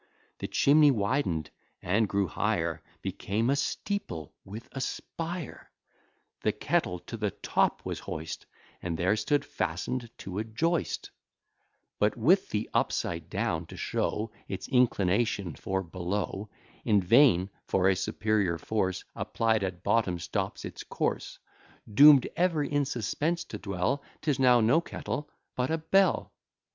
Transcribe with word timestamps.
The 0.39 0.47
chimney 0.47 0.89
widen'd, 0.89 1.51
and 1.79 2.09
grew 2.09 2.25
higher 2.25 2.81
Became 3.03 3.51
a 3.51 3.55
steeple 3.55 4.33
with 4.43 4.67
a 4.71 4.81
spire. 4.81 5.69
The 6.41 6.51
kettle 6.53 6.97
to 7.01 7.17
the 7.17 7.29
top 7.29 7.85
was 7.85 7.99
hoist, 7.99 8.47
And 8.81 8.97
there 8.97 9.15
stood 9.15 9.45
fasten'd 9.45 10.09
to 10.17 10.39
a 10.39 10.43
joist, 10.43 11.11
But 11.99 12.17
with 12.17 12.49
the 12.49 12.67
upside 12.73 13.29
down, 13.29 13.67
to 13.67 13.77
show 13.77 14.31
Its 14.47 14.67
inclination 14.69 15.53
for 15.53 15.83
below: 15.83 16.49
In 16.83 16.99
vain; 16.99 17.51
for 17.67 17.87
a 17.87 17.95
superior 17.95 18.57
force 18.57 19.03
Applied 19.15 19.63
at 19.63 19.83
bottom 19.83 20.17
stops 20.17 20.65
its 20.65 20.83
course: 20.83 21.37
Doom'd 21.93 22.27
ever 22.35 22.63
in 22.63 22.85
suspense 22.85 23.43
to 23.43 23.59
dwell, 23.59 24.01
'Tis 24.23 24.39
now 24.39 24.61
no 24.61 24.81
kettle, 24.81 25.29
but 25.55 25.69
a 25.69 25.77
bell. 25.77 26.33